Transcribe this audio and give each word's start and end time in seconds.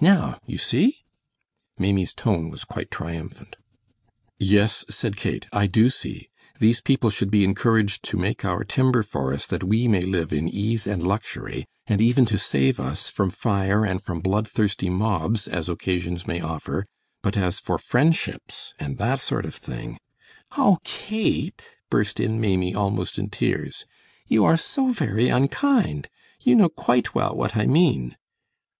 Now 0.00 0.38
you 0.46 0.56
see!" 0.56 1.02
Maimie's 1.78 2.14
tone 2.14 2.48
was 2.48 2.62
quite 2.64 2.92
triumphant. 2.92 3.56
"Yes," 4.38 4.84
said 4.88 5.16
Kate! 5.16 5.48
"I 5.52 5.66
do 5.66 5.90
see! 5.90 6.28
These 6.60 6.80
people 6.80 7.10
should 7.10 7.28
be 7.28 7.42
encouraged 7.42 8.04
to 8.04 8.16
make 8.16 8.44
our 8.44 8.62
timber 8.62 9.02
for 9.02 9.34
us 9.34 9.48
that 9.48 9.64
we 9.64 9.88
may 9.88 10.02
live 10.02 10.32
in 10.32 10.48
ease 10.48 10.86
and 10.86 11.02
luxury, 11.02 11.66
and 11.88 12.00
even 12.00 12.24
to 12.26 12.38
save 12.38 12.78
us 12.78 13.10
from 13.10 13.30
fire 13.30 13.84
and 13.84 14.00
from 14.00 14.20
blood 14.20 14.46
thirsty 14.46 14.88
mobs, 14.88 15.48
as 15.48 15.68
occasions 15.68 16.24
may 16.24 16.40
offer, 16.40 16.86
but 17.20 17.36
as 17.36 17.58
for 17.58 17.78
friendships 17.78 18.74
and 18.78 18.96
that 18.98 19.18
sort 19.18 19.44
of 19.44 19.56
thing" 19.56 19.98
"Oh, 20.56 20.78
Kate," 20.84 21.78
burst 21.90 22.20
in 22.20 22.40
Maimie, 22.40 22.76
almost 22.76 23.18
in 23.18 23.28
tears, 23.28 23.86
"you 24.28 24.44
are 24.44 24.56
so 24.56 24.90
very 24.90 25.28
unkind. 25.28 26.06
You 26.38 26.54
know 26.54 26.68
quite 26.68 27.12
well 27.16 27.34
what 27.34 27.56
I 27.56 27.66
mean." 27.66 28.16